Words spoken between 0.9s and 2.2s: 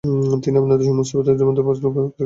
মুসীবতের মাধ্যমে পরীক্ষা করছেন।